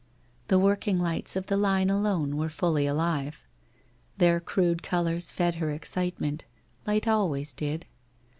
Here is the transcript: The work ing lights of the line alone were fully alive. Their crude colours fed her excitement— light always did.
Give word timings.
The 0.47 0.57
work 0.57 0.87
ing 0.87 0.97
lights 0.99 1.35
of 1.35 1.45
the 1.45 1.57
line 1.57 1.91
alone 1.91 2.35
were 2.35 2.49
fully 2.49 2.87
alive. 2.87 3.45
Their 4.17 4.39
crude 4.39 4.81
colours 4.81 5.31
fed 5.31 5.53
her 5.61 5.69
excitement— 5.69 6.43
light 6.87 7.07
always 7.07 7.53
did. 7.53 7.85